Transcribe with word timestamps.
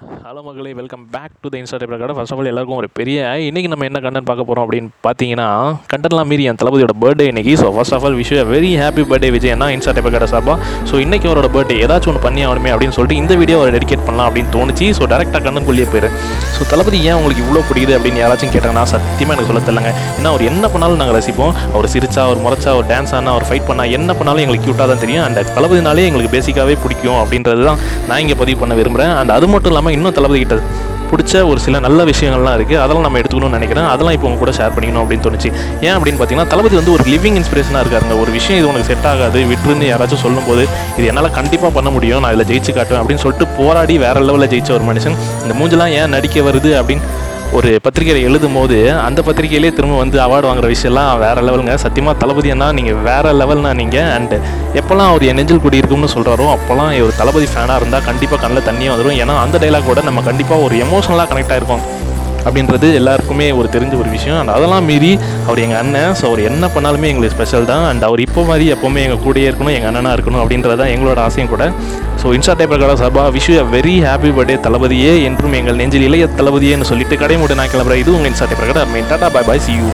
Hello 0.00 0.40
மகளே 0.46 0.72
welcome 0.78 1.04
back 1.12 1.32
to 1.42 1.48
the 1.52 1.54
insta 1.60 1.78
type 1.80 1.92
கடை 2.00 2.14
first 2.16 2.32
of 2.34 2.40
all 2.42 2.48
எல்லாருக்கும் 2.50 2.76
ஒரு 2.80 2.88
பெரிய 2.98 3.20
இன்றைக்கி 3.46 3.68
நம்ம 3.72 3.86
என்ன 3.88 4.00
கண்டென்ட் 4.04 4.28
பார்க்க 4.28 4.46
போகிறோம் 4.48 4.64
அப்படின்னு 4.64 4.90
பார்த்தீங்கன்னா 5.06 5.46
கண்டென்ட்லாம் 5.92 6.28
மீறி 6.30 6.44
என் 6.50 6.58
தளபதியோட 6.60 6.94
பர்த்டே 7.04 7.24
இன்றைக்கி 7.30 7.52
so 7.60 7.68
first 7.76 7.94
of 7.96 8.04
all 8.06 8.16
wish 8.20 8.30
very 8.52 8.70
happy 8.82 9.04
birthday 9.12 9.30
Vijay 9.36 9.52
என்ன 9.54 9.68
இன்ஸ்டா 9.76 9.94
டைப் 9.96 10.08
கடை 10.16 10.28
சார்பா. 10.32 10.54
ஸோ 10.90 11.00
இன்றைக்கி 11.04 11.26
அவரோட 11.30 11.48
பர்த்டே 11.56 11.78
ஏதாச்சும் 11.86 12.12
ஒன்று 12.12 12.22
பண்ணி 12.26 12.44
ஆகணுமே 12.48 12.70
அப்படின்னு 12.74 12.96
சொல்லிட்டு 12.98 13.18
இந்த 13.22 13.36
வீடியோ 13.40 13.56
அவரை 13.60 13.72
டெடிகேட் 13.76 14.04
பண்ணலாம் 14.08 14.28
அப்படின்னு 14.30 14.52
தோணுச்சு. 14.56 14.88
ஸோ 14.98 15.08
டேரெக்டாக 15.14 15.42
கண்டென்ட்குள்ளேயே 15.46 15.88
போயிரு. 15.94 16.10
ஸோ 16.58 16.68
தளபதி 16.72 17.00
ஏன் 17.08 17.16
உங்களுக்கு 17.20 17.42
இவ்வளோ 17.46 17.64
பிடிக்குது 17.70 17.96
அப்படின்னு 17.98 18.22
யாராச்சும் 18.24 18.54
கேட்டாங்கன்னா 18.54 18.84
சத்தியமாக 18.92 19.36
எனக்கு 19.38 19.50
சொல்ல 19.50 19.64
தெரியலங்க 19.66 19.92
ஏன்னா 20.18 20.30
அவர் 20.34 20.46
என்ன 20.52 20.64
பண்ணாலும் 20.76 21.02
நாங்கள் 21.02 21.18
ரசிப்போம். 21.18 21.52
அவர் 21.74 21.90
சிரிச்சா 21.96 22.22
அவர் 22.28 22.42
முறைச்சா 22.46 22.70
அவர் 22.76 22.88
டான்ஸ் 22.92 23.16
ஆனால் 23.20 23.32
அவர் 23.34 23.48
ஃபைட் 23.50 23.68
பண்ணால் 23.72 23.92
என்ன 23.98 24.18
பண்ணாலும் 24.20 24.44
எங்களுக்கு 24.46 24.68
க்யூட்டாக 24.68 24.88
தான் 24.94 25.04
தெரியும். 25.06 25.24
அந்த 25.28 25.46
தளபதினாலே 25.58 26.06
எங்களுக்கு 26.12 26.34
பேசிக்காகவே 26.38 26.78
பிடிக்கும் 26.86 27.20
அப்படின்றது 27.24 27.68
தான் 27.72 27.82
நான் 28.10 28.22
இங்கே 28.26 28.38
பதிவு 28.44 28.60
பண்ண 28.64 28.80
விரும்புகிறேன் 28.82 29.14
அண்ட் 29.18 29.36
அது 29.38 29.46
மட்டும் 29.52 29.72
இல்லாமல் 29.74 29.86
இன்னும் 29.96 30.16
தளபதி 30.18 30.40
கிட்ட 30.44 30.56
பிடிச்ச 31.10 31.34
ஒரு 31.50 31.60
சில 31.64 31.78
நல்ல 31.84 32.00
விஷயங்கள்லாம் 32.08 32.56
இருக்குது 32.58 32.80
அதெல்லாம் 32.84 33.04
நம்ம 33.06 33.18
எடுத்துக்கணும்னு 33.20 33.58
நினைக்கிறேன். 33.58 33.86
அதெல்லாம் 33.92 34.14
இப்போ 34.16 34.26
உங்க 34.28 34.38
கூட 34.42 34.52
ஷேர் 34.58 34.72
பண்ணிக்கணும் 34.74 35.02
அப்படின்னு 35.04 35.24
தோணுச்சு. 35.26 35.50
ஏன் 35.86 35.94
அப்படின்னு 35.96 36.18
பார்த்தீங்கன்னா 36.20 36.50
தளபதி 36.52 36.76
வந்து 36.80 36.92
ஒரு 36.96 37.04
லிவிங் 37.12 37.38
இன்ஸ்பிரேஷனாக 37.40 37.82
இருக்காருங்க. 37.84 38.16
ஒரு 38.22 38.30
விஷயம் 38.38 38.58
இது 38.60 38.68
உனக்கு 38.72 38.88
செட் 38.90 39.08
ஆகாது 39.12 39.40
விட்டுருந்து 39.52 39.86
யாராச்சும் 39.92 40.22
சொல்லும்போது 40.24 40.64
இது 40.98 41.06
என்னால் 41.12 41.30
கண்டிப்பாக 41.38 41.72
பண்ண 41.78 41.90
முடியும். 41.96 42.20
நான் 42.24 42.34
இதில் 42.36 42.48
ஜெயிச்சு 42.50 42.74
காட்டுவேன் 42.78 43.02
அப்படின்னு 43.02 43.24
சொல்லிட்டு 43.24 43.48
போராடி 43.60 43.96
வேறு 44.04 44.26
லெவலில் 44.28 44.50
ஜெயிச்ச 44.54 44.72
ஒரு 44.78 44.86
மனுஷன். 44.90 45.16
இந்த 45.44 45.54
மூஞ்செல்லாம் 45.60 45.94
ஏன் 46.00 46.14
நடிக்க 46.16 46.40
வருது 46.50 46.72
அப்படின்னு 46.80 47.04
ஒரு 47.48 47.68
பத்திரிகையில் 47.82 48.26
எழுதும் 48.28 48.52
போது 48.52 48.78
அந்த 49.00 49.20
பத்திரிகையிலே 49.22 49.70
திரும்ப 49.70 49.94
வந்து 49.96 50.16
அவார்டு 50.20 50.48
வாங்குற 50.48 50.66
விஷயம்லாம் 50.66 51.12
வேறு 51.18 51.42
லெவலுங்க 51.42 51.74
சத்தியமாக 51.74 52.20
தளபதி 52.20 52.50
அண்ணா 52.50 52.68
நீங்கள் 52.72 52.98
வேறு 53.02 53.30
லெவல்னா 53.32 53.70
நீங்கள் 53.74 54.10
அண்ட் 54.10 54.34
எப்போல்லாம் 54.74 55.10
அவர் 55.10 55.24
என் 55.24 55.34
நெஞ்சில் 55.34 55.60
கூடி 55.60 55.80
இருக்கும்னு 55.80 56.14
சொல்கிறாரோ 56.14 56.48
அப்போல்லாம் 56.50 56.92
ஒரு 57.00 57.14
தளபதி 57.16 57.48
ஃபேனாக 57.54 57.76
இருந்தால் 57.76 58.04
கண்டிப்பாக 58.04 58.40
கண்ணில் 58.40 58.68
தண்ணியும் 58.68 58.94
வந்துடும் 58.94 59.20
ஏன்னா 59.20 59.36
அந்த 59.38 59.58
டைலாக் 59.58 60.04
நம்ம 60.04 60.22
கண்டிப்பாக 60.22 60.62
ஒரு 60.62 60.76
எமோஷனலாக 60.78 61.28
கனெக்ட் 61.28 61.54
ஆகிருக்கோம் 61.54 61.84
அப்படின்றது 62.48 62.90
எல்லாருக்குமே 63.00 63.48
ஒரு 63.60 63.70
தெரிஞ்ச 63.76 63.94
ஒரு 64.02 64.10
விஷயம். 64.16 64.38
அண்ட் 64.40 64.54
அதெல்லாம் 64.56 64.86
மீறி 64.90 65.12
அவர் 65.48 65.62
எங்கள் 65.66 65.80
அண்ணன் 65.82 66.14
ஸோ 66.20 66.26
அவர் 66.30 66.42
என்ன 66.50 66.70
பண்ணாலுமே 66.76 67.10
எங்களுக்கு 67.12 67.36
ஸ்பெஷல் 67.36 67.70
தான். 67.72 67.86
அண்ட் 67.90 68.06
அவர் 68.08 68.22
இப்போ 68.26 68.42
மாதிரி 68.50 68.66
எப்போவுமே 68.74 69.02
எங்கள் 69.06 69.22
கூடயே 69.26 69.48
இருக்கணும் 69.50 69.76
எங்கள் 69.76 69.90
அண்ணனாக 69.92 70.16
இருக்கணும் 70.18 70.42
அப்படின்றது 70.44 70.80
தான் 70.82 70.92
எங்களோட 70.96 71.20
ஆசையும் 71.28 71.52
கூட. 71.54 71.64
ஸோ 72.22 72.28
இன்ஸ்டா 72.36 72.54
டைப்பர் 72.60 72.82
கடை 72.82 72.94
சபா 73.02 73.24
wish 73.34 73.50
a 73.62 73.66
very 73.74 73.96
happy 74.06 74.30
birthday 74.36 74.56
தளபதியே 74.66 75.12
என்றும் 75.28 75.54
எங்கள் 75.58 75.78
நெஞ்சில் 75.80 76.06
இளைய 76.08 76.24
தளபதியேன்னு 76.40 76.88
சொல்லிட்டு 76.92 77.16
கடை 77.22 77.36
நான் 77.60 77.72
கிளம்புறேன் 77.74 78.02
இது 78.02 78.16
உங்கள் 78.16 78.30
இன்ஸ்டா 78.32 78.48
டைப்பர் 78.50 78.72
கடை 78.72 79.02
tata 79.12 79.28
bye 79.36 79.46
bye 79.50 79.62
see 79.66 79.72
you 79.78 79.86